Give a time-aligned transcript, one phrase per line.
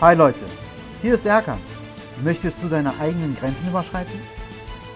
[0.00, 0.44] Hi Leute,
[1.02, 1.60] hier ist Erkan.
[2.24, 4.18] Möchtest du deine eigenen Grenzen überschreiten?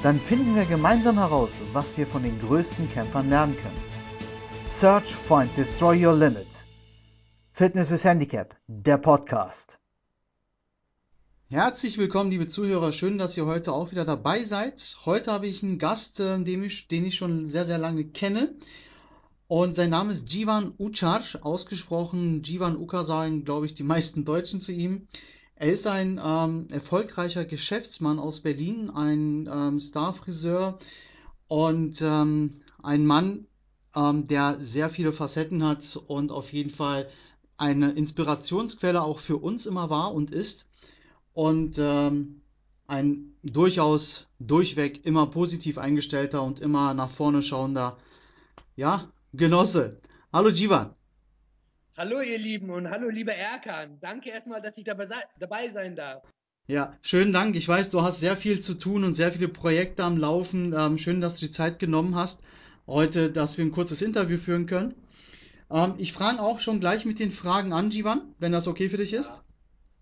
[0.02, 3.80] Dann finden wir gemeinsam heraus, was wir von den größten Kämpfern lernen können.
[4.80, 6.48] Search, Find, Destroy Your Limit.
[7.52, 9.78] Fitness with Handicap, der Podcast.
[11.48, 12.90] Herzlich willkommen, liebe Zuhörer.
[12.90, 14.96] Schön, dass ihr heute auch wieder dabei seid.
[15.04, 18.52] Heute habe ich einen Gast, äh, den ich, den ich schon sehr, sehr lange kenne.
[19.48, 24.60] Und sein Name ist Jivan Uchar, ausgesprochen Jivan Uka sagen, glaube ich, die meisten Deutschen
[24.60, 25.08] zu ihm.
[25.56, 30.78] Er ist ein ähm, erfolgreicher Geschäftsmann aus Berlin, ein ähm, Starfriseur
[31.46, 33.46] und ähm, ein Mann,
[33.96, 37.08] ähm, der sehr viele Facetten hat und auf jeden Fall
[37.56, 40.68] eine Inspirationsquelle auch für uns immer war und ist.
[41.32, 42.42] Und ähm,
[42.86, 47.96] ein durchaus durchweg immer positiv eingestellter und immer nach vorne schauender,
[48.76, 50.00] ja, Genosse.
[50.32, 50.94] Hallo Jivan.
[51.96, 53.98] Hallo ihr Lieben und hallo lieber Erkan.
[54.00, 55.06] Danke erstmal, dass ich dabei,
[55.38, 56.22] dabei sein darf.
[56.66, 57.54] Ja, schönen Dank.
[57.56, 60.74] Ich weiß, du hast sehr viel zu tun und sehr viele Projekte am Laufen.
[60.76, 62.42] Ähm, schön, dass du die Zeit genommen hast,
[62.86, 64.94] heute, dass wir ein kurzes Interview führen können.
[65.70, 68.96] Ähm, ich frage auch schon gleich mit den Fragen an, Jivan, wenn das okay für
[68.96, 69.28] dich ist.
[69.28, 69.40] Ja.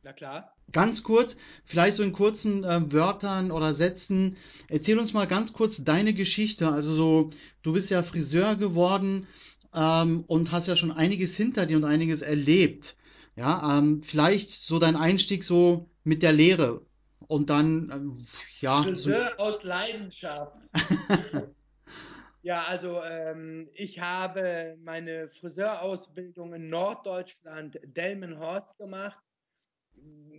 [0.07, 0.55] Na klar.
[0.71, 4.37] Ganz kurz, vielleicht so in kurzen äh, Wörtern oder Sätzen,
[4.69, 6.71] erzähl uns mal ganz kurz deine Geschichte.
[6.71, 7.31] Also so,
[7.63, 9.27] du bist ja Friseur geworden
[9.75, 12.97] ähm, und hast ja schon einiges hinter dir und einiges erlebt.
[13.35, 16.83] Ja, ähm, vielleicht so dein Einstieg so mit der Lehre
[17.27, 18.27] und dann, ähm,
[18.61, 18.85] ja.
[18.85, 19.43] Friseur so.
[19.43, 20.57] aus Leidenschaft.
[22.43, 29.19] ja, also ähm, ich habe meine Friseurausbildung in Norddeutschland Delmenhorst gemacht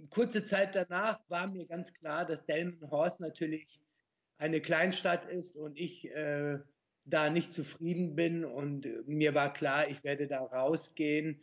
[0.09, 3.79] kurze Zeit danach war mir ganz klar, dass Delmenhorst natürlich
[4.37, 6.59] eine Kleinstadt ist und ich äh,
[7.05, 11.41] da nicht zufrieden bin und äh, mir war klar, ich werde da rausgehen.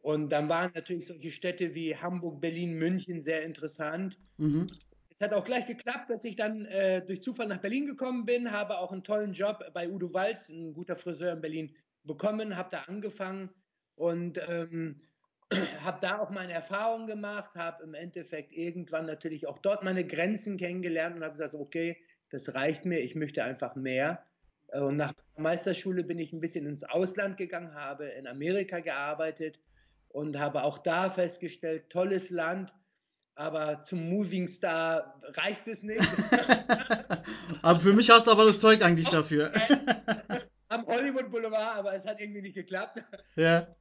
[0.00, 4.18] Und dann waren natürlich solche Städte wie Hamburg, Berlin, München sehr interessant.
[4.36, 4.68] Mhm.
[5.10, 8.52] Es hat auch gleich geklappt, dass ich dann äh, durch Zufall nach Berlin gekommen bin,
[8.52, 11.74] habe auch einen tollen Job bei Udo Walz, ein guter Friseur in Berlin,
[12.04, 13.50] bekommen, habe da angefangen
[13.96, 15.00] und ähm,
[15.84, 20.56] habe da auch meine Erfahrungen gemacht, habe im Endeffekt irgendwann natürlich auch dort meine Grenzen
[20.56, 21.96] kennengelernt und habe gesagt, okay,
[22.30, 24.22] das reicht mir, ich möchte einfach mehr.
[24.72, 29.58] Und nach der Meisterschule bin ich ein bisschen ins Ausland gegangen, habe in Amerika gearbeitet
[30.08, 32.72] und habe auch da festgestellt, tolles Land,
[33.34, 36.00] aber zum Moving Star reicht es nicht.
[37.62, 39.50] aber für mich hast du aber das Zeug eigentlich dafür.
[40.68, 43.02] Am Hollywood Boulevard, aber es hat irgendwie nicht geklappt.
[43.36, 43.74] Ja.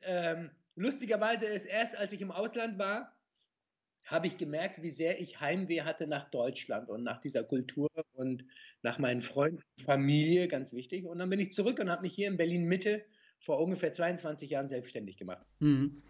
[0.00, 3.14] Ähm, Lustigerweise ist erst, als ich im Ausland war,
[4.04, 8.44] habe ich gemerkt, wie sehr ich Heimweh hatte nach Deutschland und nach dieser Kultur und
[8.82, 11.06] nach meinen Freunden, Familie, ganz wichtig.
[11.06, 13.04] Und dann bin ich zurück und habe mich hier in Berlin Mitte
[13.38, 15.46] vor ungefähr 22 Jahren selbstständig gemacht.
[15.60, 16.02] Mhm.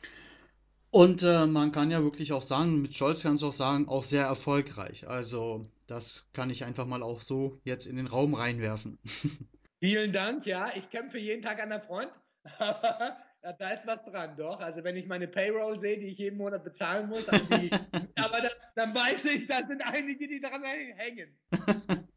[0.91, 4.03] Und äh, man kann ja wirklich auch sagen, mit Stolz kannst du auch sagen, auch
[4.03, 5.09] sehr erfolgreich.
[5.09, 8.99] Also das kann ich einfach mal auch so jetzt in den Raum reinwerfen.
[9.81, 10.71] Vielen Dank, ja.
[10.77, 12.13] Ich kämpfe jeden Tag an der Front.
[13.43, 14.61] da ist was dran, doch.
[14.61, 17.71] Also wenn ich meine Payroll sehe, die ich jeden Monat bezahlen muss, also die,
[18.17, 21.29] aber da, dann weiß ich, da sind einige, die dran hängen.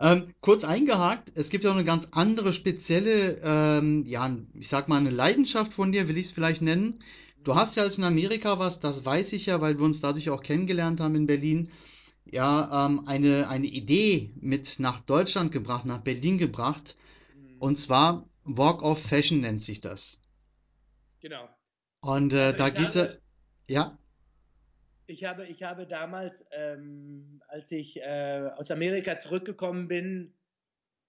[0.00, 4.88] ähm, kurz eingehakt, es gibt ja auch eine ganz andere spezielle, ähm, ja, ich sag
[4.88, 6.98] mal, eine Leidenschaft von dir, will ich es vielleicht nennen.
[7.42, 10.28] Du hast ja als in Amerika was, das weiß ich ja, weil wir uns dadurch
[10.28, 11.70] auch kennengelernt haben in Berlin,
[12.26, 16.96] ja, ähm, eine, eine Idee mit nach Deutschland gebracht, nach Berlin gebracht.
[17.34, 17.56] Mhm.
[17.60, 20.18] Und zwar Walk of Fashion nennt sich das.
[21.24, 21.48] Genau.
[22.02, 23.18] Und äh, also da geht es.
[23.66, 23.98] Ja.
[25.06, 30.34] Ich habe, ich habe damals, ähm, als ich äh, aus Amerika zurückgekommen bin,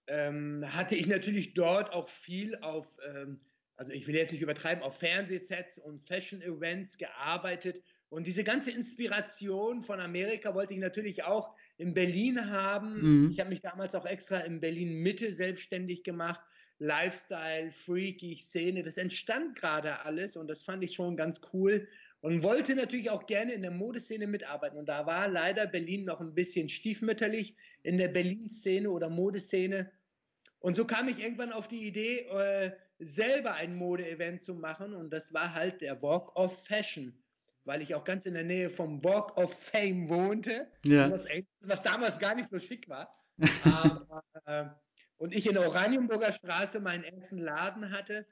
[0.07, 3.39] ähm, hatte ich natürlich dort auch viel auf, ähm,
[3.75, 7.83] also ich will jetzt nicht übertreiben, auf Fernsehsets und Fashion-Events gearbeitet.
[8.07, 13.01] Und diese ganze Inspiration von Amerika wollte ich natürlich auch in Berlin haben.
[13.01, 13.31] Mhm.
[13.33, 16.39] Ich habe mich damals auch extra in Berlin Mitte selbstständig gemacht
[16.79, 18.83] Lifestyle, freaky Szene.
[18.83, 21.87] Das entstand gerade alles und das fand ich schon ganz cool
[22.21, 24.77] und wollte natürlich auch gerne in der Modeszene mitarbeiten.
[24.77, 29.91] Und da war leider Berlin noch ein bisschen stiefmütterlich in der Berlin-Szene oder Modeszene.
[30.59, 34.95] Und so kam ich irgendwann auf die Idee, äh, selber ein Mode-Event zu machen.
[34.95, 37.13] Und das war halt der Walk of Fashion,
[37.63, 41.11] weil ich auch ganz in der Nähe vom Walk of Fame wohnte, ja.
[41.11, 41.29] was,
[41.59, 43.15] was damals gar nicht so schick war.
[43.65, 44.65] Aber äh,
[45.17, 48.25] und ich in der Oranienburger Straße meinen ersten Laden hatte.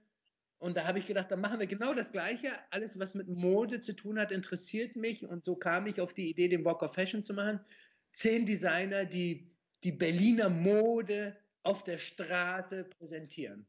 [0.58, 2.50] Und da habe ich gedacht, dann machen wir genau das Gleiche.
[2.72, 5.28] Alles, was mit Mode zu tun hat, interessiert mich.
[5.28, 7.60] Und so kam ich auf die Idee, den Walk of Fashion zu machen.
[8.12, 9.52] Zehn Designer, die
[9.84, 13.66] die Berliner Mode auf der Straße präsentieren.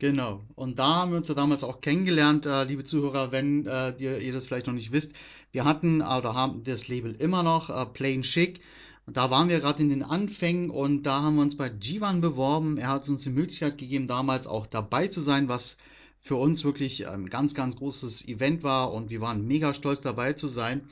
[0.00, 0.44] Genau.
[0.54, 4.18] Und da haben wir uns ja damals auch kennengelernt, äh, liebe Zuhörer, wenn äh, ihr,
[4.18, 5.16] ihr das vielleicht noch nicht wisst.
[5.50, 8.60] Wir hatten oder haben das Label immer noch, äh, Plain Chic.
[9.08, 12.20] Und da waren wir gerade in den Anfängen und da haben wir uns bei Jivan
[12.20, 12.76] beworben.
[12.76, 15.78] Er hat uns die Möglichkeit gegeben, damals auch dabei zu sein, was
[16.20, 20.34] für uns wirklich ein ganz, ganz großes Event war und wir waren mega stolz dabei
[20.34, 20.82] zu sein.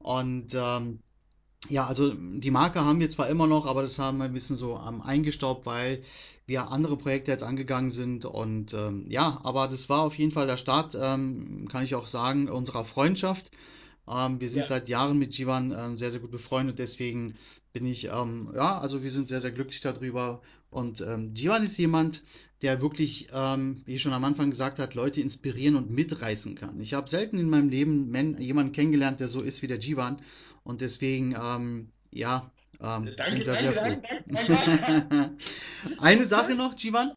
[0.00, 0.98] Und ähm,
[1.68, 4.56] ja, also die Marke haben wir zwar immer noch, aber das haben wir ein bisschen
[4.56, 6.02] so ähm, eingestaubt, weil
[6.46, 8.24] wir andere Projekte jetzt angegangen sind.
[8.24, 12.08] Und ähm, ja, aber das war auf jeden Fall der Start, ähm, kann ich auch
[12.08, 13.52] sagen, unserer Freundschaft.
[14.10, 14.66] Ähm, wir sind Ja.
[14.66, 17.36] seit Jahren mit Jivan ähm, sehr, sehr gut befreundet, deswegen
[17.72, 20.42] bin ich, ähm, ja, also wir sind sehr, sehr glücklich darüber.
[20.70, 22.22] Und ähm, Jivan ist jemand,
[22.62, 26.80] der wirklich, ähm, wie ich schon am Anfang gesagt hat, Leute inspirieren und mitreißen kann.
[26.80, 30.20] Ich habe selten in meinem Leben men jemanden kennengelernt, der so ist wie der Jivan.
[30.64, 34.22] Und deswegen, ähm, ja, ähm, Danke, sind wir sehr danke, froh.
[34.26, 35.36] danke, danke.
[36.00, 37.12] Eine Sache noch, Jivan.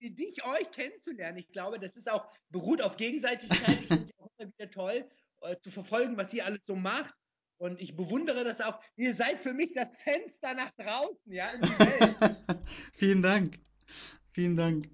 [0.00, 1.38] Dich, euch kennenzulernen.
[1.38, 3.80] Ich glaube, das ist auch, beruht auf Gegenseitigkeit.
[3.82, 5.04] Ich finde es auch immer wieder toll,
[5.58, 7.14] zu verfolgen, was ihr alles so macht.
[7.58, 8.78] Und ich bewundere das auch.
[8.96, 12.36] Ihr seid für mich das Fenster nach draußen, ja, in die Welt.
[12.92, 13.58] Vielen Dank.
[14.30, 14.88] Vielen Dank.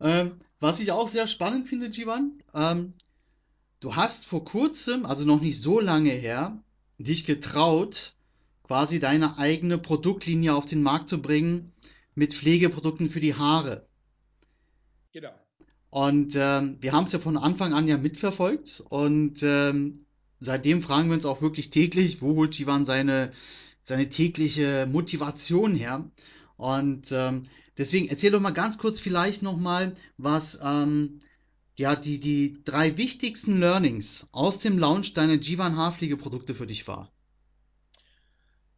[0.00, 2.94] Ähm, was ich auch sehr spannend finde, Jivan, ähm,
[3.80, 6.62] du hast vor kurzem, also noch nicht so lange her,
[6.96, 8.14] dich getraut,
[8.62, 11.74] quasi deine eigene Produktlinie auf den Markt zu bringen
[12.14, 13.86] mit Pflegeprodukten für die Haare.
[15.12, 15.34] genau.
[15.90, 19.92] Und ähm, wir haben es ja von Anfang an ja mitverfolgt und ähm,
[20.40, 23.30] seitdem fragen wir uns auch wirklich täglich, wo holt Jivan seine,
[23.82, 26.10] seine tägliche Motivation her?
[26.56, 27.42] Und ähm,
[27.78, 31.20] deswegen erzähl doch mal ganz kurz vielleicht nochmal, was ähm,
[31.76, 37.12] ja die, die drei wichtigsten Learnings aus dem Launch deiner Jivan Haarpflegeprodukte für dich war.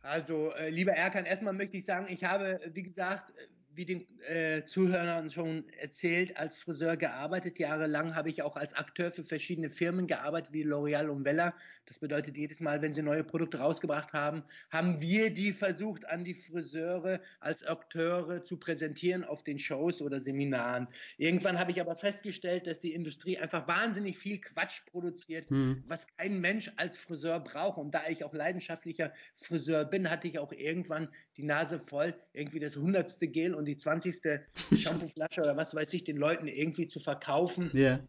[0.00, 3.30] Also, äh, lieber Erkan, erstmal möchte ich sagen, ich habe, wie gesagt,
[3.78, 7.60] wie den äh, Zuhörern schon erzählt, als Friseur gearbeitet.
[7.60, 11.54] Jahrelang habe ich auch als Akteur für verschiedene Firmen gearbeitet, wie L'Oreal und Vella.
[11.88, 16.22] Das bedeutet, jedes Mal, wenn sie neue Produkte rausgebracht haben, haben wir die versucht, an
[16.22, 20.86] die Friseure als Akteure zu präsentieren auf den Shows oder Seminaren.
[21.16, 25.82] Irgendwann habe ich aber festgestellt, dass die Industrie einfach wahnsinnig viel Quatsch produziert, Hm.
[25.86, 27.78] was kein Mensch als Friseur braucht.
[27.78, 31.08] Und da ich auch leidenschaftlicher Friseur bin, hatte ich auch irgendwann
[31.38, 34.44] die Nase voll, irgendwie das hundertste Gel und die zwanzigste
[34.76, 37.70] Shampooflasche oder was weiß ich, den Leuten irgendwie zu verkaufen.
[37.72, 38.00] Ja.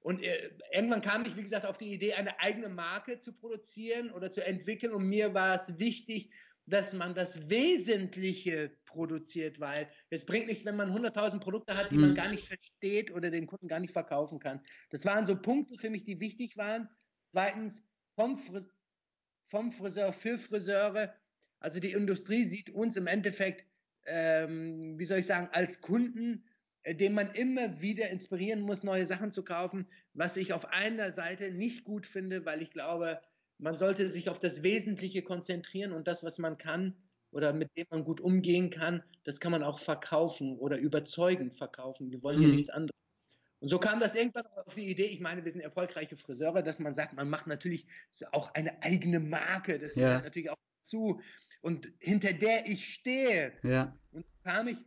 [0.00, 4.10] Und äh, irgendwann kam ich, wie gesagt, auf die Idee, eine eigene Marke zu produzieren
[4.10, 4.92] oder zu entwickeln.
[4.92, 6.30] Und mir war es wichtig,
[6.66, 11.96] dass man das Wesentliche produziert, weil es bringt nichts, wenn man 100.000 Produkte hat, die
[11.96, 12.02] Hm.
[12.02, 14.60] man gar nicht versteht oder den Kunden gar nicht verkaufen kann.
[14.90, 16.88] Das waren so Punkte für mich, die wichtig waren.
[17.32, 17.82] Zweitens,
[18.14, 18.64] vom, Fris
[19.48, 21.12] vom Friseur für Friseure.
[21.58, 23.66] Also die Industrie sieht uns im Endeffekt,
[24.06, 26.44] ähm, wie soll ich sagen, als Kunden,
[26.86, 31.50] den man immer wieder inspirieren muss, neue Sachen zu kaufen, was ich auf einer Seite
[31.52, 33.20] nicht gut finde, weil ich glaube,
[33.58, 36.96] man sollte sich auf das Wesentliche konzentrieren und das, was man kann
[37.30, 42.10] oder mit dem man gut umgehen kann, das kann man auch verkaufen oder überzeugend verkaufen.
[42.10, 42.50] Wir wollen ja Mhm.
[42.50, 42.90] nichts anderes.
[43.60, 46.78] Und so kam das irgendwann auf die Idee, ich meine, wir sind erfolgreiche Friseure, dass
[46.78, 47.86] man sagt, man macht natürlich
[48.32, 50.06] auch eine eigene Marke, das Ja.
[50.08, 51.20] gehört natürlich auch zu
[51.60, 53.58] und hinter der ich stehe.
[53.62, 54.00] Ja.
[54.10, 54.78] Und kam ich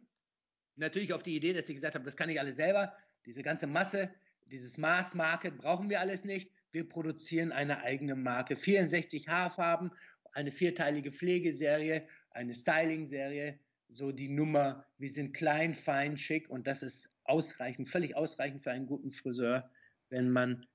[0.76, 2.94] natürlich auf die Idee, dass ich gesagt habe, das kann ich alles selber,
[3.26, 4.10] diese ganze Masse,
[4.46, 6.52] dieses Mass Market brauchen wir alles nicht.
[6.72, 9.92] Wir produzieren eine eigene Marke, 64 Haarfarben,
[10.34, 16.82] eine vierteilige Pflegeserie, eine Styling-Serie, so die Nummer, wir sind klein, fein, schick und das
[16.82, 19.70] ist ausreichend, völlig ausreichend für einen guten Friseur,
[20.10, 20.66] wenn man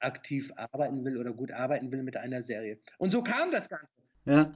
[0.00, 2.78] aktiv arbeiten will oder gut arbeiten will mit einer Serie.
[2.98, 3.88] Und so kam das Ganze.
[4.24, 4.54] Ja.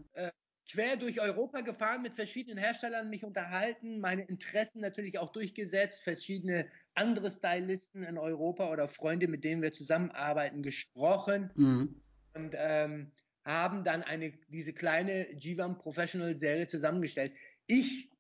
[0.68, 6.68] Quer durch Europa gefahren, mit verschiedenen Herstellern mich unterhalten, meine Interessen natürlich auch durchgesetzt, verschiedene
[6.94, 12.02] andere Stylisten in Europa oder Freunde, mit denen wir zusammenarbeiten, gesprochen Mhm.
[12.34, 13.12] und ähm,
[13.44, 17.32] haben dann eine, diese kleine Jivan Professional Serie zusammengestellt.
[17.68, 18.10] Ich,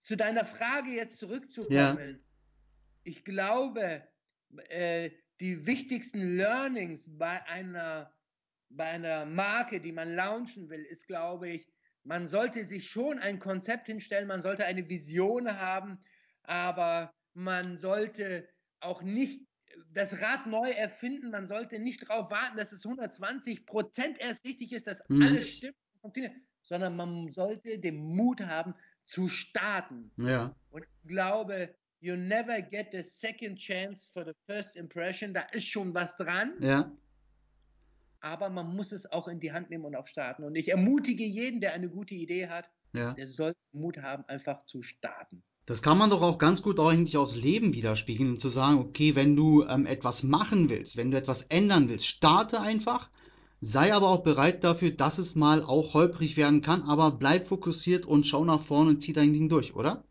[0.00, 2.24] zu deiner Frage jetzt zurückzukommen,
[3.02, 4.08] ich glaube,
[4.70, 5.10] äh,
[5.40, 8.14] die wichtigsten Learnings bei einer,
[8.70, 11.73] bei einer Marke, die man launchen will, ist, glaube ich,
[12.04, 15.98] man sollte sich schon ein Konzept hinstellen, man sollte eine Vision haben,
[16.42, 18.48] aber man sollte
[18.80, 19.46] auch nicht
[19.92, 24.72] das Rad neu erfinden, man sollte nicht darauf warten, dass es 120 Prozent erst richtig
[24.72, 25.22] ist, dass Mhm.
[25.22, 25.74] alles stimmt,
[26.62, 30.10] sondern man sollte den Mut haben zu starten.
[30.16, 30.54] Ja.
[30.70, 35.34] Und ich glaube, you never get the second chance for the first impression.
[35.34, 36.92] Da ist schon was dran, Ja.
[38.24, 40.44] Aber man muss es auch in die Hand nehmen und auch starten.
[40.44, 43.12] Und ich ermutige jeden, der eine gute Idee hat, Ja.
[43.12, 45.42] der soll Mut haben, einfach zu starten.
[45.66, 49.14] Das kann man doch auch ganz gut eigentlich aufs Leben widerspiegeln und zu sagen, okay,
[49.14, 53.10] wenn du ähm, etwas machen willst, wenn du etwas ändern willst, starte einfach,
[53.60, 58.06] sei aber auch bereit dafür, dass es mal auch holprig werden kann, aber bleib fokussiert
[58.06, 60.04] und schau nach vorne und zieh dein Ding durch, oder?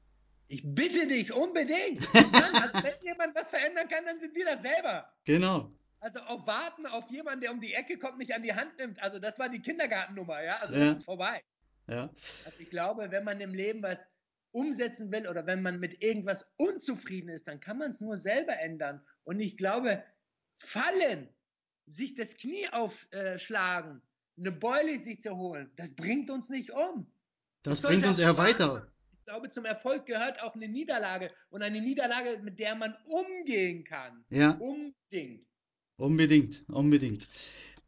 [0.48, 2.02] Ich bitte dich unbedingt.
[2.14, 2.24] Mann,
[2.62, 5.06] also wenn jemand was verändern kann, dann sind wir das selber.
[5.26, 5.72] Genau.
[6.04, 9.02] Also auf warten auf jemanden, der um die Ecke kommt, mich an die Hand nimmt.
[9.02, 10.58] Also das war die Kindergartennummer, ja.
[10.58, 10.88] Also Ja.
[10.88, 11.42] das ist vorbei.
[11.88, 12.10] Ja.
[12.44, 14.06] Also ich glaube, wenn man im Leben was
[14.52, 18.60] umsetzen will oder wenn man mit irgendwas unzufrieden ist, dann kann man es nur selber
[18.60, 19.02] ändern.
[19.24, 20.04] Und ich glaube,
[20.58, 21.30] fallen,
[21.86, 24.02] sich das Knie aufschlagen,
[24.38, 27.10] eine Beule sich zu holen, das bringt uns nicht um.
[27.64, 28.92] Das sollte bringt uns auch eher weiter.
[29.14, 33.86] Ich glaube, zum Erfolg gehört auch eine Niederlage und eine Niederlage, mit der man umgehen
[33.86, 34.26] kann.
[34.30, 34.52] Ja.
[34.60, 35.48] Unbedingt.
[35.98, 37.28] Unbedingt, unbedingt.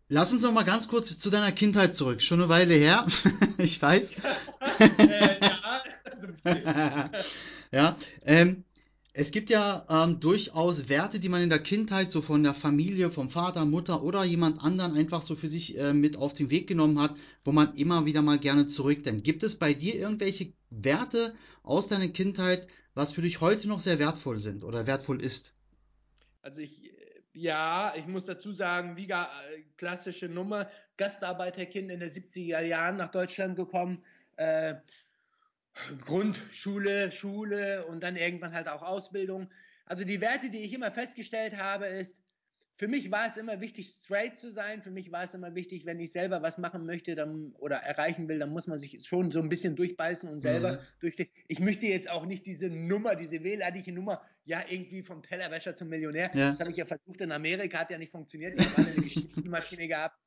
[0.07, 2.21] Lass uns noch mal ganz kurz zu deiner Kindheit zurück.
[2.21, 3.07] Schon eine Weile her,
[3.57, 4.13] ich weiß.
[4.89, 7.12] äh, ja.
[7.71, 8.63] Ja, ähm,
[9.12, 13.12] es gibt ja ähm, durchaus Werte, die man in der Kindheit so von der Familie,
[13.12, 16.67] vom Vater, Mutter oder jemand anderen einfach so für sich äh, mit auf den Weg
[16.67, 19.24] genommen hat, wo man immer wieder mal gerne zurückdenkt.
[19.24, 24.00] Gibt es bei dir irgendwelche Werte aus deiner Kindheit, was für dich heute noch sehr
[24.00, 25.53] wertvoll sind oder wertvoll ist?
[26.41, 26.84] Also ich,
[27.35, 29.11] ja, ich muss dazu sagen, wie
[29.77, 34.03] klassische Nummer, Gastarbeiterkind in den 70er Jahren nach Deutschland gekommen,
[34.37, 34.75] äh,
[36.05, 39.49] Grundschule, Schule und dann irgendwann halt auch Ausbildung.
[39.85, 42.15] Also die Werte, die ich immer festgestellt habe, ist,
[42.77, 44.82] für mich war es immer wichtig, straight zu sein.
[44.82, 48.27] Für mich war es immer wichtig, wenn ich selber was machen möchte dann, oder erreichen
[48.27, 50.77] will, dann muss man sich schon so ein bisschen durchbeißen und selber Mhm.
[51.00, 51.29] durchstehen.
[51.48, 55.88] Ich möchte jetzt auch nicht diese Nummer, diese wehleidige Nummer, ja, irgendwie vom Tellerwäscher zum
[55.88, 56.32] Millionär.
[56.34, 56.50] Ja.
[56.50, 58.60] Das habe ich ja versucht in Amerika, hat ja nicht funktioniert.
[58.60, 60.20] Haben alle eine Geschichtsmaschine gehabt.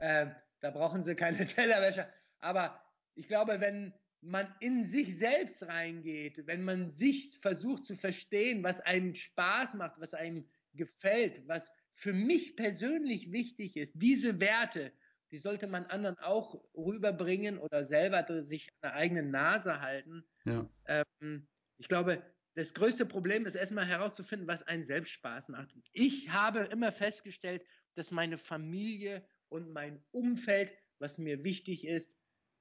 [0.00, 0.30] Ähm,
[0.60, 2.08] da brauchen sie keine Tellerwäscher.
[2.38, 2.80] Aber
[3.14, 3.92] ich glaube, wenn
[4.22, 10.00] man in sich selbst reingeht, wenn man sich versucht zu verstehen, was einem Spaß macht,
[10.00, 14.92] was einem gefällt, was für mich persönlich wichtig ist, diese Werte,
[15.32, 20.24] die sollte man anderen auch rüberbringen oder selber sich an der eigenen Nase halten.
[20.44, 20.70] Ja.
[20.86, 22.22] Ähm, ich glaube,
[22.54, 25.74] das größte Problem ist erstmal herauszufinden, was einen selbst Spaß macht.
[25.92, 32.12] Ich habe immer festgestellt, dass meine Familie und mein Umfeld, was mir wichtig ist,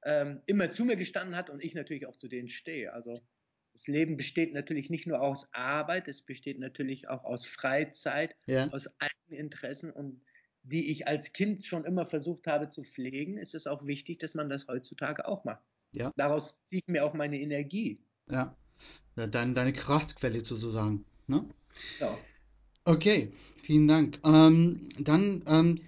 [0.05, 2.93] ähm, immer zu mir gestanden hat und ich natürlich auch zu denen stehe.
[2.93, 3.19] Also
[3.73, 8.69] das Leben besteht natürlich nicht nur aus Arbeit, es besteht natürlich auch aus Freizeit, Ja.
[8.69, 8.87] aus
[9.29, 10.21] Eigeninteressen und
[10.63, 14.35] die ich als Kind schon immer versucht habe zu pflegen, ist es auch wichtig, dass
[14.35, 15.63] man das heutzutage auch macht.
[15.93, 16.11] Ja.
[16.17, 17.99] Daraus zieht mir auch meine Energie.
[18.29, 18.55] Ja.
[19.15, 21.05] Ja, Deine, deine Kraftquelle sozusagen.
[21.27, 21.45] Ne?
[21.99, 22.17] Ja.
[22.85, 23.31] Okay,
[23.63, 24.19] vielen Dank.
[24.23, 25.81] Ähm, dann, ähm,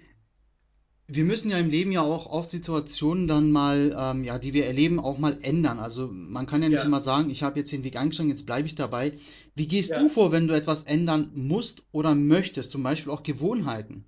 [1.14, 4.66] wir müssen ja im Leben ja auch oft Situationen dann mal, ähm, ja, die wir
[4.66, 5.78] erleben, auch mal ändern.
[5.78, 6.84] Also man kann ja nicht Ja.
[6.84, 9.12] immer sagen, ich habe jetzt den Weg eingeschlagen, jetzt bleibe ich dabei.
[9.54, 9.98] Wie gehst Ja.
[10.00, 12.70] du vor, wenn du etwas ändern musst oder möchtest?
[12.70, 14.06] Zum Beispiel auch Gewohnheiten.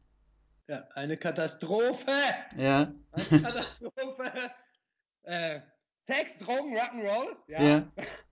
[0.68, 2.10] Ja, eine Katastrophe!
[2.56, 4.32] Ja, Eine Katastrophe!
[5.24, 5.60] äh,
[6.06, 7.36] Sex, Drogen, Rock'n'Roll?
[7.48, 7.90] ja.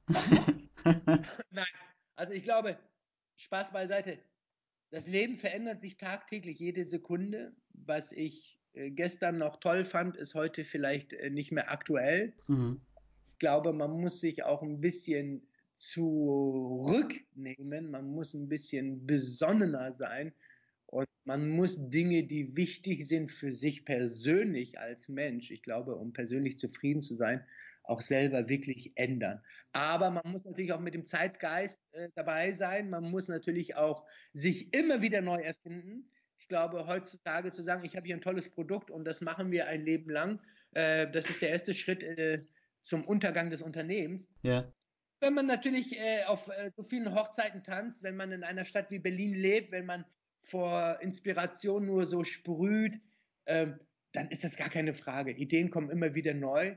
[1.50, 1.66] Nein,
[2.16, 2.78] also ich glaube,
[3.36, 4.18] Spaß beiseite.
[4.90, 7.54] Das Leben verändert sich tagtäglich, jede Sekunde.
[7.74, 12.32] Was ich gestern noch toll fand, ist heute vielleicht äh, nicht mehr aktuell.
[12.48, 12.80] Mhm.
[13.32, 20.32] Ich glaube, man muss sich auch ein bisschen zurücknehmen, man muss ein bisschen besonnener sein
[20.86, 26.12] und man muss Dinge, die wichtig sind für sich persönlich als Mensch, ich glaube, um
[26.12, 27.44] persönlich zufrieden zu sein,
[27.84, 29.40] auch selber wirklich ändern.
[29.72, 34.06] Aber man muss natürlich auch mit dem Zeitgeist äh, dabei sein, man muss natürlich auch
[34.34, 36.08] sich immer wieder neu erfinden.
[36.42, 39.68] Ich glaube, heutzutage zu sagen, ich habe hier ein tolles Produkt und das machen wir
[39.68, 40.40] ein Leben lang,
[40.72, 42.40] äh, das ist der erste Schritt äh,
[42.80, 44.28] zum Untergang des Unternehmens.
[44.42, 44.64] Ja,
[45.20, 48.90] Wenn man natürlich äh, auf äh, so vielen Hochzeiten tanzt, wenn man in einer Stadt
[48.90, 50.04] wie Berlin lebt, wenn man
[50.42, 53.00] vor Inspiration nur so sprüht,
[53.46, 53.78] ähm,
[54.10, 55.30] dann ist das gar keine Frage.
[55.30, 56.76] Ideen kommen immer wieder neu,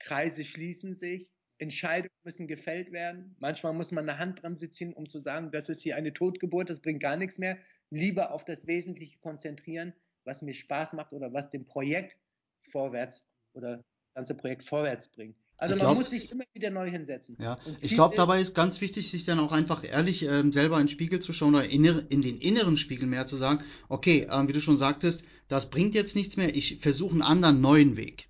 [0.00, 3.34] Kreise schließen sich, Entscheidungen müssen gefällt werden.
[3.38, 6.80] Manchmal muss man eine Handbremse ziehen, um zu sagen, das ist hier eine Totgeburt, das
[6.80, 7.58] bringt gar nichts mehr.
[7.90, 9.92] Lieber auf das Wesentliche konzentrieren,
[10.24, 12.16] was mir Spaß macht oder was dem Projekt
[12.58, 13.22] vorwärts
[13.54, 13.84] oder das
[14.14, 15.36] ganze Projekt vorwärts bringt.
[15.58, 17.36] Also Ich man glaub, muss sich immer wieder neu hinsetzen.
[17.40, 17.58] ja.
[17.80, 20.88] Ich glaube, dabei ist ganz wichtig, sich dann auch einfach ehrlich ähm, selber in den
[20.88, 24.52] Spiegel zu schauen oder inner, in den inneren Spiegel mehr zu sagen, okay, ähm, wie
[24.52, 28.28] du schon sagtest, das bringt jetzt nichts mehr, ich versuche einen anderen neuen Weg.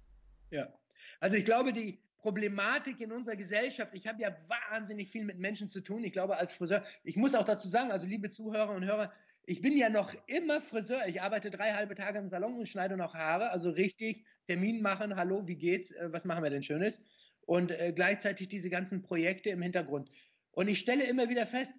[0.51, 0.73] Ja.
[1.19, 5.69] Also ich glaube, die Problematik in unserer Gesellschaft, ich habe ja wahnsinnig viel mit Menschen
[5.69, 6.03] zu tun.
[6.03, 9.13] Ich glaube, als Friseur, ich muss auch dazu sagen, also liebe Zuhörer und Hörer,
[9.45, 11.07] ich bin ja noch immer Friseur.
[11.07, 15.15] Ich arbeite drei halbe Tage im Salon und schneide noch Haare, also richtig Termin machen,
[15.15, 17.01] hallo, wie geht's, äh, was machen wir denn Schönes?
[17.43, 20.11] Und äh, gleichzeitig diese ganzen Projekte im Hintergrund.
[20.51, 21.75] Und ich stelle immer wieder fest,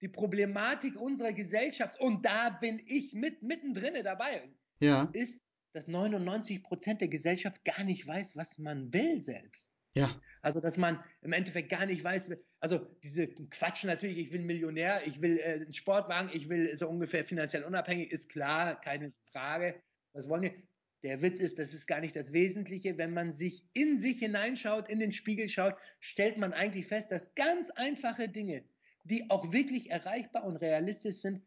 [0.00, 4.48] die Problematik unserer Gesellschaft, und da bin ich mit, mittendrin dabei,
[4.80, 5.38] Ja, ist,
[5.74, 9.70] dass 99 Prozent der Gesellschaft gar nicht weiß, was man will selbst.
[9.94, 12.30] Ja, Also, dass man im Endeffekt gar nicht weiß,
[12.60, 16.88] also diese Quatsch natürlich, ich will Millionär, ich will äh, einen Sportwagen, ich will so
[16.88, 19.82] ungefähr finanziell unabhängig, ist klar, keine Frage.
[20.12, 20.54] Was wollen wir?
[21.02, 22.98] Der Witz ist, das ist gar nicht das Wesentliche.
[22.98, 27.34] Wenn man sich in sich hineinschaut, in den Spiegel schaut, stellt man eigentlich fest, dass
[27.34, 28.64] ganz einfache Dinge,
[29.04, 31.42] die auch wirklich erreichbar und realistisch sind,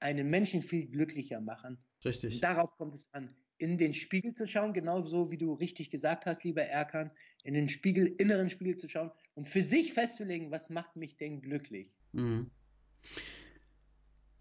[0.00, 1.78] einen Menschen viel glücklicher machen.
[2.04, 2.34] richtig.
[2.34, 6.26] Und darauf kommt es an, in den Spiegel zu schauen, genauso wie du richtig gesagt
[6.26, 7.10] hast, lieber Erkan,
[7.46, 11.40] in den Spiegel, inneren Spiegel zu schauen und für sich festzulegen, was macht mich denn
[11.40, 11.88] glücklich?
[12.12, 12.50] Mhm.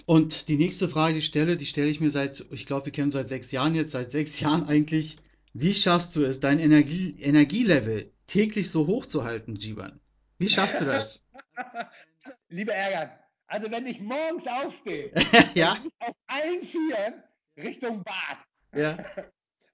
[0.08, 2.92] Und die nächste Frage, die ich stelle, die stelle ich mir seit, ich glaube, wir
[2.92, 5.18] kennen seit sechs Jahren jetzt, seit sechs Jahren eigentlich.
[5.54, 10.00] Wie schaffst du es, dein Energie, Energielevel täglich so hoch zu halten, Jiban?
[10.38, 11.24] Wie schaffst du das?
[12.50, 13.12] lieber Erkan,
[13.48, 15.12] also wenn ich morgens aufstehe,
[15.56, 17.24] Ja, auf allen Vieren
[17.56, 18.38] Richtung Bad.
[18.76, 18.98] ja,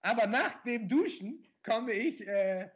[0.02, 2.70] Aber nach dem Duschen komme ich äh,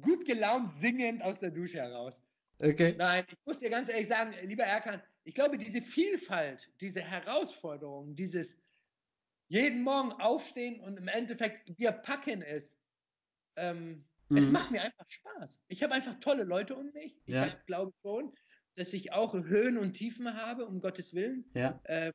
[0.00, 2.22] gut gelaunt singend aus der Dusche heraus.
[2.62, 2.98] okay.
[2.98, 8.16] Nein, ich muss dir ganz ehrlich sagen, lieber Erkan, ich glaube, diese Vielfalt, diese Herausforderung,
[8.16, 8.58] dieses
[9.48, 12.80] jeden Morgen aufstehen und im Endeffekt, wir packen es.
[13.56, 14.50] Ähm, Es Mhm.
[14.50, 15.60] macht mir einfach Spaß.
[15.68, 17.22] Ich habe einfach tolle Leute um mich.
[17.26, 17.62] Ich Ja.
[17.66, 18.34] glaube schon,
[18.74, 21.44] dass ich auch Höhen und Tiefen habe, um Gottes Willen.
[21.54, 22.12] Ja, Ähm,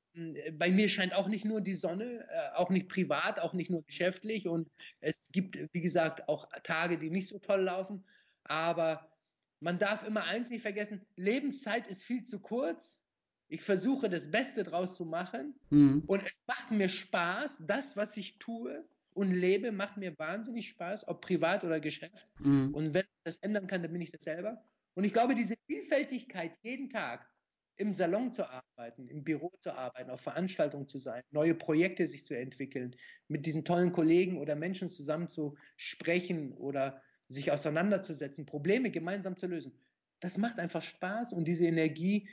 [0.54, 3.84] bei mir scheint auch nicht nur die Sonne, äh, auch nicht privat, auch nicht nur
[3.84, 4.48] geschäftlich.
[4.48, 8.04] Und es gibt, wie gesagt, auch Tage, die nicht so toll laufen.
[8.44, 9.12] Aber
[9.60, 13.02] man darf immer eins nicht vergessen, Lebenszeit ist viel zu kurz.
[13.50, 15.56] Ich versuche das Beste draus zu machen.
[15.70, 16.04] mhm.
[16.08, 18.84] Und es macht mir Spaß, das, was ich tue
[19.14, 22.28] und lebe, macht mir wahnsinnig Spaß, ob privat oder Geschäft.
[22.40, 22.74] Mhm.
[22.74, 24.64] Und wenn ich das ändern kann, dann bin ich das selber.
[24.98, 27.30] Und ich glaube, diese Vielfältigkeit jeden Tag
[27.75, 32.25] im Salon zu arbeiten, im Büro zu arbeiten, auf Veranstaltungen zu sein, neue Projekte sich
[32.25, 32.96] zu entwickeln,
[33.27, 39.46] mit diesen tollen Kollegen oder Menschen zusammen zu sprechen oder sich auseinanderzusetzen, Probleme gemeinsam zu
[39.46, 39.79] lösen.
[40.20, 42.27] Das macht einfach Spaß und diese Energie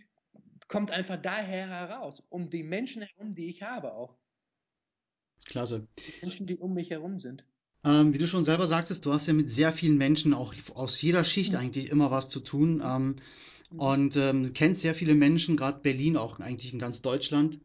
[0.66, 4.16] kommt einfach daher heraus, um die Menschen herum, die ich habe auch.
[5.44, 5.86] Klasse.
[5.98, 7.44] Die Menschen, die um mich herum sind.
[7.84, 11.00] Ähm, wie du schon selber sagtest, du hast ja mit sehr vielen Menschen auch aus
[11.02, 11.58] jeder Schicht Mhm.
[11.58, 12.82] eigentlich immer was zu tun.
[12.84, 13.16] Ähm,
[13.70, 13.78] Mhm.
[13.80, 17.58] und ähm, kennst sehr viele Menschen, gerade Berlin, auch eigentlich in ganz Deutschland.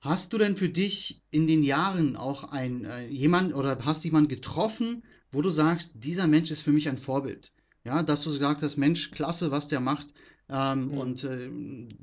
[0.00, 4.28] Hast du denn für dich in den Jahren auch ein äh, jemand oder hast jemand
[4.28, 7.52] getroffen, wo du sagst, dieser Mensch ist für mich ein Vorbild?
[7.84, 10.08] Ja, dass du gesagt hast, Mensch, klasse, was der macht.
[10.48, 10.98] Ähm, Mhm.
[10.98, 11.50] und äh,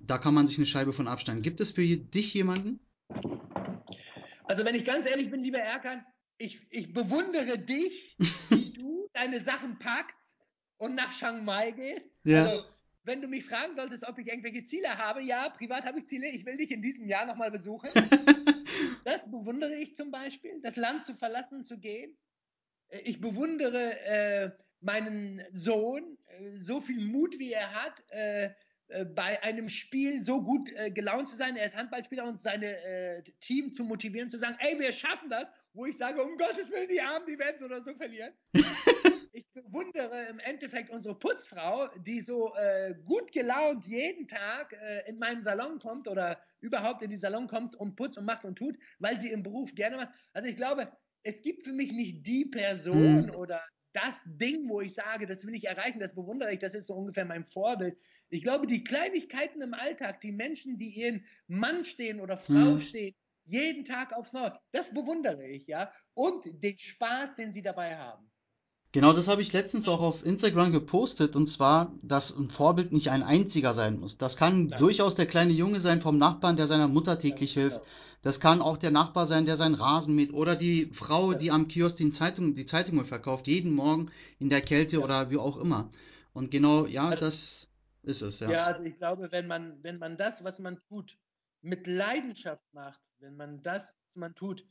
[0.06, 1.42] da kann man sich eine Scheibe von abschneiden.
[1.42, 2.80] Gibt es für dich jemanden?
[4.46, 6.06] Also wenn ich ganz ehrlich bin, lieber Erkan,
[6.38, 8.16] ich, ich bewundere dich,
[8.50, 10.28] wie du deine Sachen packst
[10.78, 12.06] und nach Chiang Mai gehst.
[12.24, 12.46] Ja.
[12.46, 12.64] Also
[13.04, 16.28] wenn du mich fragen solltest, ob ich irgendwelche Ziele habe, ja, privat habe ich Ziele,
[16.28, 17.90] ich will dich in diesem Jahr nochmal besuchen.
[19.06, 22.18] Das bewundere ich zum Beispiel, das Land zu verlassen, zu gehen.
[22.88, 28.54] Äh, Ich bewundere äh, meinen Sohn, äh, so viel Mut, wie er hat, äh, äh,
[29.06, 31.56] bei einem Spiel so gut äh, gelaunt zu sein.
[31.56, 35.50] Er ist Handballspieler und seine äh, Team zu motivieren, zu sagen, ey, wir schaffen das,
[35.74, 38.34] wo ich sage, um Gottes Willen, die Armen, die werden so oder so verlieren.
[39.34, 45.18] ich bewundere im Endeffekt unsere Putzfrau, die so äh, gut gelaunt jeden Tag äh, in
[45.18, 48.78] meinen Salon kommt oder überhaupt in die Salon kommt und putzt und macht und tut,
[49.00, 50.10] weil sie im Beruf gerne macht.
[50.34, 50.92] Also ich glaube,
[51.24, 53.36] es gibt für mich nicht die Person Hm.
[53.36, 53.62] oder
[53.96, 56.94] das Ding, wo ich sage, das will ich erreichen, das bewundere ich, das ist so
[56.94, 57.98] ungefähr mein Vorbild.
[58.30, 62.82] Ich glaube, die Kleinigkeiten im Alltag, die Menschen, die ihren Mann stehen oder Frau Hm.
[62.82, 65.92] stehen, jeden Tag aufs Neue, das bewundere ich, ja.
[66.16, 68.32] Und den Spaß, den sie dabei haben.
[68.92, 73.10] Genau, das habe ich letztens auch auf Instagram gepostet, und zwar, dass ein Vorbild nicht
[73.12, 74.18] ein einziger sein muss.
[74.18, 74.80] Das kann Nein.
[74.80, 77.80] durchaus der kleine Junge sein vom Nachbarn, der seiner Mutter täglich Ganz hilft.
[77.82, 77.92] genau.
[78.22, 80.34] Das kann auch der Nachbar sein, der seinen Rasen mäht.
[80.34, 81.38] Oder die Frau, Ja.
[81.38, 84.10] die am Kiosk die Zeitung, die Zeitungen verkauft, jeden Morgen
[84.40, 85.04] in der Kälte Ja.
[85.04, 85.92] oder wie auch immer.
[86.34, 87.68] Und genau, ja, Also- das
[88.06, 88.50] ist es, ja.
[88.50, 91.18] Ja, also ich glaube, wenn man, wenn man das, was man tut,
[91.62, 94.66] mit Leidenschaft macht, wenn man das, was man tut,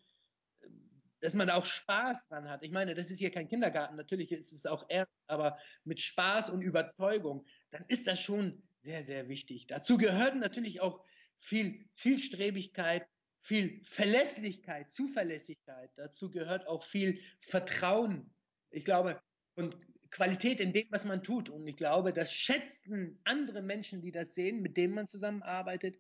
[1.20, 2.62] dass man auch Spaß dran hat.
[2.62, 6.50] Ich meine, das ist hier kein Kindergarten, natürlich ist es auch ernst, aber mit Spaß
[6.50, 9.66] und Überzeugung, dann ist das schon sehr, sehr wichtig.
[9.66, 11.02] Dazu gehört natürlich auch
[11.38, 13.06] viel Zielstrebigkeit,
[13.40, 15.90] viel Verlässlichkeit, Zuverlässigkeit.
[15.96, 18.34] Dazu gehört auch viel Vertrauen.
[18.70, 19.20] Ich glaube,
[19.56, 19.76] und
[20.14, 21.50] Qualität in dem, was man tut.
[21.50, 25.98] Und ich glaube, das schätzen andere Menschen, die das sehen, mit denen man zusammenarbeitet.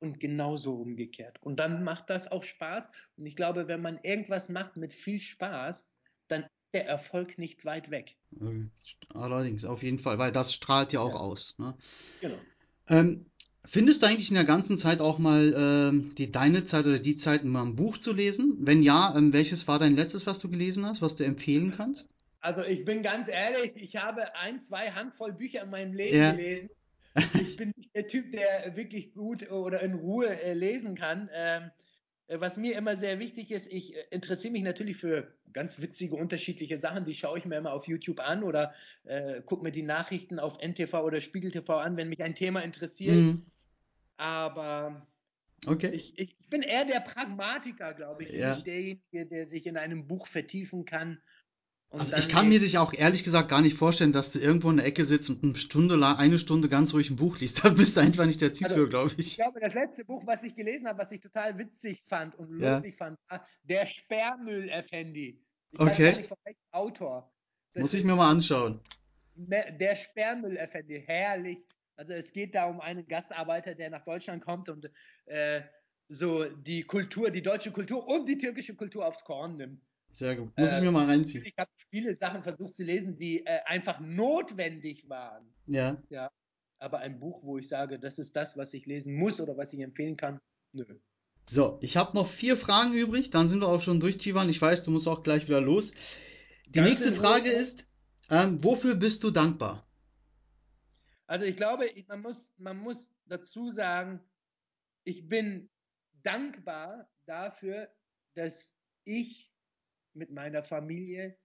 [0.00, 1.38] Und genauso umgekehrt.
[1.40, 2.90] Und dann macht das auch Spaß.
[3.16, 5.88] Und ich glaube, wenn man irgendwas macht mit viel Spaß,
[6.28, 8.16] dann ist der Erfolg nicht weit weg.
[9.14, 11.20] Allerdings, auf jeden Fall, weil das strahlt ja auch Ja.
[11.20, 11.74] aus, ne?
[12.20, 12.38] Genau.
[12.88, 13.24] Ähm,
[13.64, 17.16] findest du eigentlich in der ganzen Zeit auch mal ähm, die deine Zeit oder die
[17.16, 18.58] Zeit mal ein Buch zu lesen?
[18.60, 22.08] Wenn ja, ähm, welches war dein letztes, was du gelesen hast, was du empfehlen kannst?
[22.44, 26.32] Also ich bin ganz ehrlich, ich habe ein, zwei Handvoll Bücher in meinem Leben Ja.
[26.32, 26.68] gelesen.
[27.40, 31.30] Ich bin nicht der Typ, der wirklich gut oder in Ruhe äh, lesen kann.
[31.32, 31.70] Ähm,
[32.26, 36.16] äh, was mir immer sehr wichtig ist, ich äh, interessiere mich natürlich für ganz witzige,
[36.16, 37.06] unterschiedliche Sachen.
[37.06, 40.58] Die schaue ich mir immer auf YouTube an oder äh, gucke mir die Nachrichten auf
[40.60, 43.24] NTV oder Spiegel TV an, wenn mich ein Thema interessiert.
[43.24, 43.46] Mhm.
[44.18, 45.06] Aber
[45.66, 45.92] Okay.
[45.94, 48.54] ich, ich bin eher der Pragmatiker, glaube ich, Ja.
[48.54, 51.22] nicht derjenige, der sich in einem Buch vertiefen kann.
[51.94, 54.70] Und Also ich kann mir dich auch ehrlich gesagt gar nicht vorstellen, dass du irgendwo
[54.70, 57.54] in der Ecke sitzt und eine Stunde lang, eine Stunde ganz ruhig ein Buch liest.
[57.64, 59.36] Da bist du einfach nicht der Typ Also, für, glaube Ich ich.
[59.36, 62.74] glaube, das letzte Buch, was ich gelesen habe, was ich total witzig fand und Ja.
[62.76, 65.40] lustig fand, war Der Sperrmüll-Effendi.
[65.70, 65.90] Ich Okay.
[65.90, 67.32] weiß gar nicht von welchem Autor.
[67.74, 68.80] Das Muss ich mir mal anschauen.
[69.36, 71.58] Der Sperrmüll-Effendi, herrlich.
[71.96, 74.90] Also es geht da um einen Gastarbeiter, der nach Deutschland kommt und
[75.26, 75.62] äh,
[76.08, 79.80] so die Kultur, die deutsche Kultur und die türkische Kultur aufs Korn nimmt.
[80.14, 80.56] Sehr gut.
[80.56, 81.44] Muss Äh, ich mir mal reinziehen.
[81.44, 85.52] Ich habe viele Sachen versucht zu lesen, die äh, einfach notwendig waren.
[85.66, 86.30] Ja.
[86.78, 89.72] Aber ein Buch, wo ich sage, das ist das, was ich lesen muss oder was
[89.72, 90.40] ich empfehlen kann,
[90.72, 90.84] nö.
[91.48, 94.48] So, ich habe noch vier Fragen übrig, dann sind wir auch schon durch, Chivan.
[94.48, 95.92] Ich weiß, du musst auch gleich wieder los.
[96.68, 97.20] Die Ganz nächste in Ruhe.
[97.20, 97.86] Frage ist,
[98.30, 99.82] ähm, wofür bist du dankbar?
[101.26, 104.20] Also ich glaube, man muss, man muss dazu sagen,
[105.04, 105.70] ich bin
[106.22, 107.88] dankbar dafür,
[108.34, 108.74] dass
[109.04, 109.53] ich
[110.14, 111.36] mit meiner Familie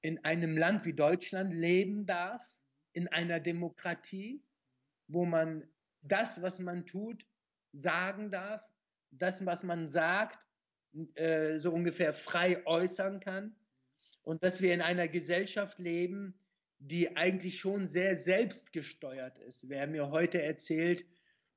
[0.00, 2.56] in einem Land wie Deutschland leben darf,
[2.92, 4.42] in einer Demokratie,
[5.08, 5.68] wo man
[6.02, 7.26] das, was man tut,
[7.72, 8.62] sagen darf,
[9.10, 10.38] das, was man sagt,
[11.14, 13.54] äh, so ungefähr frei äußern kann
[14.22, 16.38] und dass wir in einer Gesellschaft leben,
[16.78, 19.68] die eigentlich schon sehr selbstgesteuert ist.
[19.68, 21.04] Wer mir heute erzählt,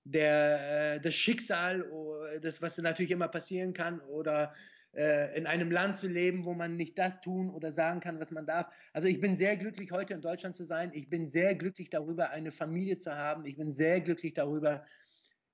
[0.04, 4.54] der, äh, das Schicksal, oh, das, was natürlich immer passieren kann, oder
[4.94, 8.32] äh, in einem Land zu leben, wo man nicht das tun oder sagen kann, was
[8.32, 8.74] man darf.
[8.94, 10.92] Also ich bin sehr glücklich, heute in Deutschland zu sein.
[10.94, 13.46] Ich bin sehr glücklich darüber, eine Familie zu haben.
[13.46, 14.86] Ich bin sehr glücklich darüber,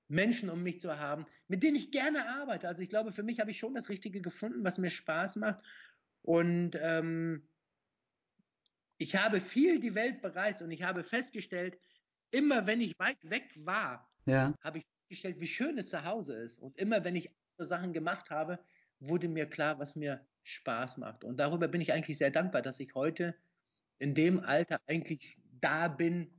[0.08, 2.66] Menschen um mich zu haben, mit denen ich gerne arbeite.
[2.68, 5.64] Also ich glaube, für mich habe ich schon das Richtige gefunden, was mir Spaß macht.
[6.22, 7.48] Und ähm,
[8.96, 11.78] ich habe viel die Welt bereist und ich habe festgestellt,
[12.30, 14.54] immer wenn ich weit weg war, Ja.
[14.62, 16.58] habe ich festgestellt, wie schön es zu Hause ist.
[16.58, 18.64] Und immer wenn ich andere Sachen gemacht habe,
[19.00, 21.24] wurde mir klar, was mir Spaß macht.
[21.24, 23.34] Und darüber bin ich eigentlich sehr dankbar, dass ich heute
[23.98, 26.30] in dem Alter eigentlich da bin,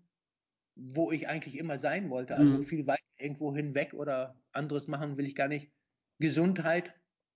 [0.76, 2.38] wo ich eigentlich immer sein wollte.
[2.38, 2.64] Also Mhm.
[2.64, 5.72] viel weit irgendwo hinweg oder anderes machen will ich gar nicht.
[6.20, 6.92] Gesundheit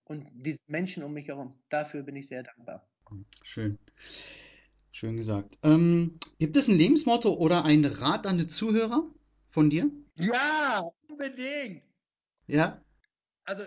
[0.06, 2.88] und diese Menschen um mich herum, dafür bin ich sehr dankbar.
[3.44, 3.78] Schön.
[4.92, 5.58] Schön gesagt.
[5.64, 9.04] Ähm, gibt es ein Lebensmotto oder einen Rat an die Zuhörer
[9.50, 9.92] von dir?
[10.16, 11.84] Ja, unbedingt.
[12.48, 12.82] Ja?
[13.46, 13.64] Also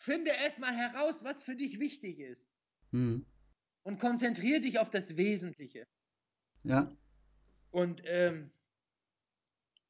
[0.00, 2.48] finde erstmal heraus, was für dich wichtig ist
[2.92, 3.26] Hm.
[3.82, 5.86] und konzentriere dich auf das Wesentliche.
[6.64, 6.90] Ja.
[7.70, 8.50] Und ähm,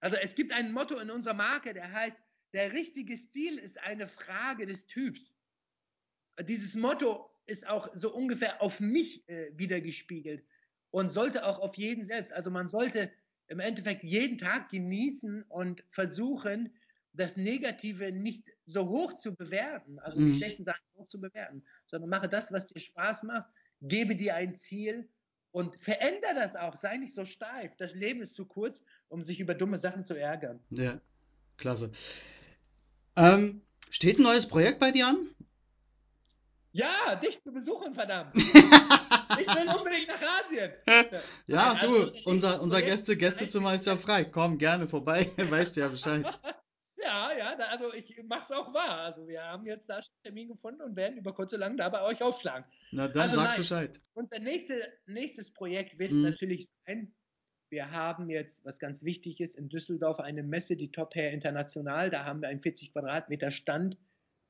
[0.00, 2.16] also es gibt ein Motto in unserer Marke, der heißt,
[2.52, 5.32] der richtige Stil ist eine Frage des Typs.
[6.42, 10.44] Dieses Motto ist auch so ungefähr auf mich äh, wiedergespiegelt
[10.90, 12.32] und sollte auch auf jeden selbst.
[12.32, 13.12] Also man sollte
[13.46, 16.74] im Endeffekt jeden Tag genießen und versuchen,
[17.12, 20.36] das Negative nicht so hoch zu bewerten, also die Mhm.
[20.36, 23.50] schlechten Sachen hoch zu bewerten, sondern mache das, was dir Spaß macht,
[23.82, 25.08] gebe dir ein Ziel
[25.52, 27.74] und veränder das auch, sei nicht so steif.
[27.76, 30.60] Das Leben ist zu kurz, um sich über dumme Sachen zu ärgern.
[30.70, 31.00] Ja.
[31.56, 31.90] Klasse.
[33.16, 35.18] Ähm, steht ein neues Projekt bei dir an?
[36.72, 38.34] Ja, dich zu besuchen, verdammt.
[38.36, 40.72] ich will unbedingt nach Asien.
[41.48, 44.24] Ja, Nein, du, also unser unser, Gäste, Gästezimmer ist ja frei.
[44.24, 46.38] Komm gerne vorbei, weißt ja Bescheid.
[47.02, 49.00] Ja, ja, also ich mach's auch wahr.
[49.00, 51.76] Also wir haben jetzt da schon einen Termin gefunden und werden über kurz oder lang
[51.76, 52.64] da bei euch aufschlagen.
[52.92, 53.56] Na dann Also sag nein.
[53.58, 54.00] Bescheid.
[54.14, 56.22] Unser nächste, nächstes Projekt wird Mhm.
[56.22, 57.14] natürlich sein,
[57.70, 62.10] wir haben jetzt, was ganz wichtig ist, in Düsseldorf eine Messe, die Top Hair International.
[62.10, 63.96] Da haben wir einen 40 Quadratmeter Stand.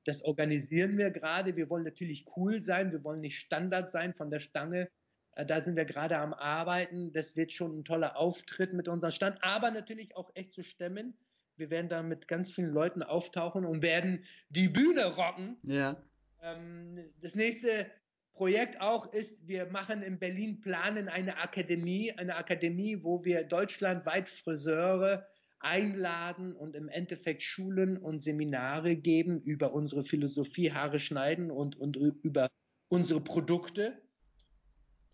[0.07, 1.55] Das organisieren wir gerade.
[1.57, 2.91] Wir wollen natürlich cool sein.
[2.93, 4.89] Wir wollen nicht Standard sein von der Stange.
[5.37, 7.13] Äh, Da sind wir gerade am Arbeiten.
[7.13, 11.15] Das wird schon ein toller Auftritt mit unserem Stand, aber natürlich auch echt zu stemmen.
[11.61, 15.57] Wir werden da mit ganz vielen Leuten auftauchen und werden die Bühne rocken.
[15.63, 16.03] Ja.
[16.43, 17.87] Ähm, das nächste
[18.33, 24.29] Projekt auch ist, wir machen in Berlin, planen eine Akademie, eine Akademie, wo wir deutschlandweit
[24.29, 25.27] Friseure
[25.59, 31.97] einladen und im Endeffekt Schulen und Seminare geben über unsere Philosophie, Haare schneiden und, und
[31.97, 32.49] über
[32.89, 34.01] unsere Produkte.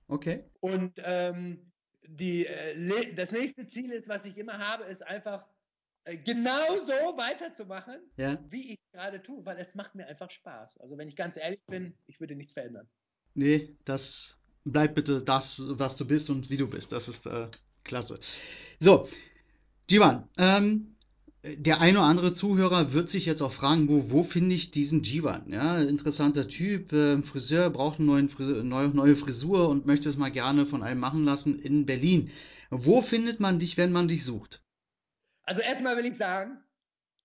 [0.06, 0.44] Okay.
[0.60, 1.72] Und ähm,
[2.06, 5.44] die, äh, das nächste Ziel ist, was ich immer habe, ist einfach
[6.24, 8.38] genau so weiterzumachen, Ja.
[8.50, 10.78] wie ich es gerade tue, weil es macht mir einfach Spaß.
[10.78, 12.88] Also wenn ich ganz ehrlich bin, ich würde nichts verändern.
[13.34, 16.92] Nee, das bleib bitte das, was du bist und wie du bist.
[16.92, 17.48] Das ist äh,
[17.84, 18.18] klasse.
[18.80, 19.08] So,
[19.90, 20.96] Jivan, ähm,
[21.42, 25.02] der eine oder andere Zuhörer wird sich jetzt auch fragen, wo, wo finde ich diesen
[25.02, 25.48] Jivan?
[25.48, 28.22] Ja, interessanter Typ, äh, Friseur, braucht eine
[28.64, 32.30] neue, neue Frisur und möchte es mal gerne von einem machen lassen in Berlin.
[32.70, 34.60] Wo findet man dich, wenn man dich sucht?
[35.46, 36.62] Also erstmal will ich sagen,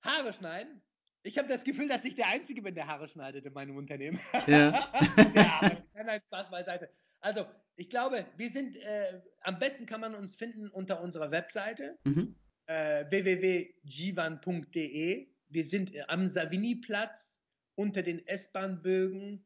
[0.03, 0.81] Haare schneiden.
[1.23, 4.19] Ich habe das Gefühl, dass ich der Einzige bin, der Haare schneidet in meinem Unternehmen.
[4.47, 4.91] Ja.
[5.35, 6.89] ja, nein, Spaß beiseite.
[7.19, 11.97] Also, ich glaube, wir sind, äh, am besten kann man uns finden unter unserer Webseite
[12.05, 12.35] Mhm.
[12.65, 15.27] äh, www.jivan.de.
[15.49, 17.43] Wir sind äh, am Savini-Platz
[17.75, 19.45] unter den S-Bahn-Bögen.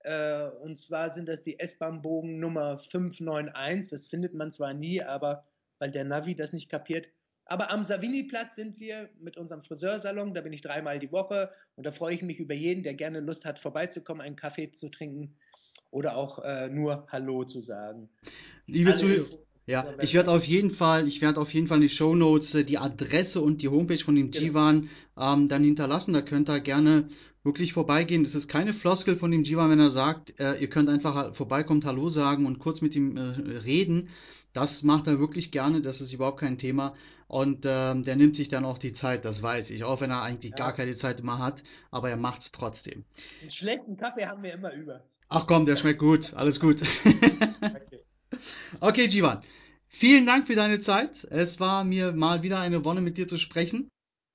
[0.00, 3.90] Äh, und zwar sind das die S-Bahn-Bogen Nummer 591.
[3.90, 5.46] Das findet man zwar nie, aber
[5.78, 7.08] weil der Navi das nicht kapiert.
[7.50, 10.34] Aber am Savini-Platz sind wir mit unserem Friseursalon.
[10.34, 13.18] Da bin ich dreimal die Woche und da freue ich mich über jeden, der gerne
[13.18, 15.34] Lust hat, vorbeizukommen, einen Kaffee zu trinken
[15.90, 18.08] oder auch äh, nur Hallo zu sagen.
[18.66, 19.26] Liebe Zuhörer,
[19.66, 22.64] ja, ich werde auf jeden Fall, ich werde auf jeden Fall in die Shownotes äh,
[22.64, 24.44] die Adresse und die Homepage von dem Genau.
[24.44, 26.12] Jivan ähm, dann hinterlassen.
[26.12, 27.08] Da könnt ihr gerne
[27.42, 28.22] wirklich vorbeigehen.
[28.22, 31.84] Das ist keine Floskel von dem Jivan, wenn er sagt, äh, ihr könnt einfach vorbeikommen,
[31.84, 33.22] Hallo sagen und kurz mit ihm äh,
[33.58, 34.08] reden.
[34.52, 36.92] Das macht er wirklich gerne, das ist überhaupt kein Thema.
[37.28, 39.84] Und ähm, der nimmt sich dann auch die Zeit, das weiß ich.
[39.84, 40.56] Auch wenn er eigentlich Ja.
[40.56, 43.04] gar keine Zeit immer hat, aber er macht es trotzdem.
[43.40, 45.04] Einen schlechten Kaffee haben wir immer über.
[45.28, 46.82] Ach komm, der schmeckt gut, alles gut.
[46.82, 48.00] Okay.
[48.80, 49.42] Okay, Jivan.
[49.88, 51.24] Vielen Dank für deine Zeit.
[51.24, 53.90] Es war mir mal wieder eine Wonne, mit dir zu sprechen.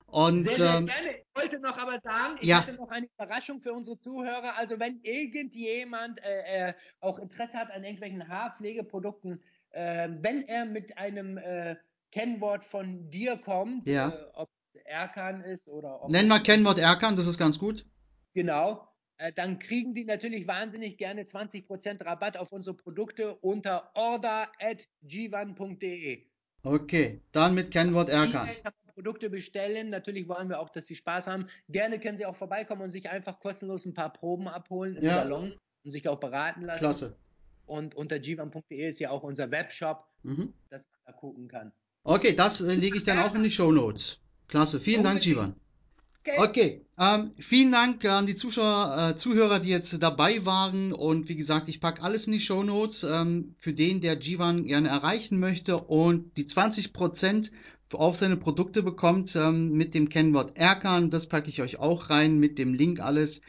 [0.06, 1.16] Und Sehr, sehr ähm, gerne.
[1.16, 2.58] Ich wollte noch aber sagen, ich Ja.
[2.60, 4.56] hatte noch eine Überraschung für unsere Zuhörer.
[4.56, 9.42] Also wenn irgendjemand äh, äh, auch Interesse hat an irgendwelchen Haarpflegeprodukten,
[9.76, 11.76] äh, wenn er mit einem äh,
[12.10, 14.08] Kennwort von dir kommt, Ja.
[14.08, 17.84] äh, ob es Erkan ist oder ob nenn mal Kennwort Erkan, das ist ganz gut.
[18.34, 18.88] Genau.
[19.18, 24.78] Äh, dann kriegen die natürlich wahnsinnig gerne 20% Rabatt auf unsere Produkte unter order at
[25.06, 26.24] g1.de.
[26.62, 28.48] Okay, dann mit Kennwort Erkan.
[28.94, 29.90] Produkte bestellen.
[29.90, 31.48] Natürlich wollen wir auch, dass Sie Spaß haben.
[31.68, 35.16] Gerne können Sie auch vorbeikommen und sich einfach kostenlos ein paar Proben abholen im Ja.
[35.16, 35.52] Salon
[35.84, 36.78] und sich auch beraten lassen.
[36.78, 37.16] Klasse.
[37.66, 40.52] Und unter g1.de ist ja auch unser Webshop, Mhm.
[40.70, 41.72] dass man da gucken kann.
[42.02, 44.20] Okay, das äh, lege ich dann auch in die Shownotes.
[44.48, 45.24] Klasse, vielen Dank.
[45.24, 45.54] Jivan.
[46.20, 46.38] Okay.
[46.38, 50.92] Okay, ähm, vielen Dank an die Zuschauer, äh, Zuhörer, die jetzt dabei waren.
[50.92, 54.88] Und wie gesagt, ich packe alles in die Shownotes ähm, für den, der Jivan gerne
[54.88, 57.52] erreichen möchte und die 20%
[57.92, 61.10] auf seine Produkte bekommt ähm, mit dem Kennwort Erkan.
[61.10, 63.40] Das packe ich euch auch rein mit dem Link alles.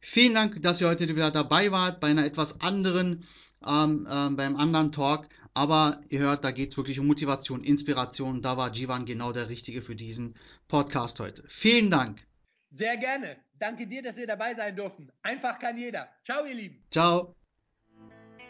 [0.00, 3.24] Vielen Dank, dass ihr heute wieder dabei wart bei einer etwas anderen,
[3.64, 5.28] ähm, ähm, beim anderen Talk.
[5.54, 8.42] Aber ihr hört, da geht es wirklich um Motivation, Inspiration.
[8.42, 10.34] Da war Jivan genau der Richtige für diesen
[10.68, 11.44] Podcast heute.
[11.48, 12.26] Vielen Dank.
[12.68, 13.36] Sehr gerne.
[13.58, 15.08] Danke dir, dass wir dabei sein durften.
[15.22, 16.08] Einfach kann jeder.
[16.24, 16.84] Ciao, ihr Lieben.
[16.90, 17.34] Ciao.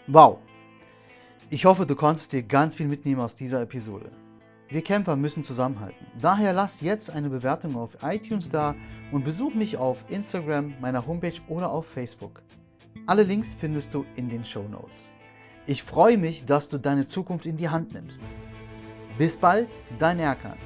[0.09, 0.41] Wow!
[1.49, 4.11] Ich hoffe, du konntest dir ganz viel mitnehmen aus dieser Episode.
[4.69, 6.05] Wir Camper müssen zusammenhalten.
[6.21, 8.75] Daher lass jetzt eine Bewertung auf iTunes da
[9.13, 12.43] und besuch mich auf Instagram, meiner Homepage oder auf Facebook.
[13.09, 15.09] Alle Links findest du in den Show Notes.
[15.67, 18.21] Ich freue mich, dass du deine Zukunft in die Hand nimmst.
[19.17, 19.69] Bis bald,
[20.01, 20.59] dein Erkan.